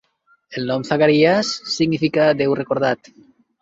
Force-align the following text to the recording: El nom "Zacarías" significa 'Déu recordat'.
El 0.49 0.65
nom 0.69 0.85
"Zacarías" 0.93 1.53
significa 1.77 2.29
'Déu 2.43 2.61
recordat'. 2.65 3.17